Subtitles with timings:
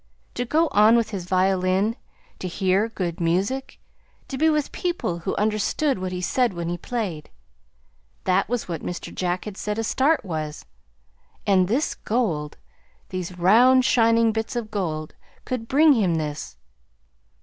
[0.33, 1.95] To go on with his violin,
[2.39, 3.77] to hear good music,
[4.29, 7.29] to be with people who understood what he said when he played!
[8.23, 9.13] That was what Mr.
[9.13, 10.65] Jack had said a "start" was.
[11.45, 12.57] And this gold
[13.09, 15.13] these round shining bits of gold
[15.45, 16.57] could bring him this!